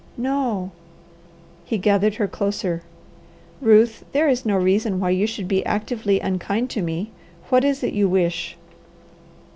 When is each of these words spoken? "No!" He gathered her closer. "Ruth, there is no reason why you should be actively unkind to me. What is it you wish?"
"No!" 0.17 0.71
He 1.63 1.77
gathered 1.77 2.15
her 2.15 2.27
closer. 2.27 2.81
"Ruth, 3.61 4.03
there 4.13 4.27
is 4.27 4.47
no 4.47 4.57
reason 4.57 4.99
why 4.99 5.11
you 5.11 5.27
should 5.27 5.47
be 5.47 5.63
actively 5.63 6.19
unkind 6.19 6.71
to 6.71 6.81
me. 6.81 7.11
What 7.49 7.63
is 7.63 7.83
it 7.83 7.93
you 7.93 8.09
wish?" 8.09 8.57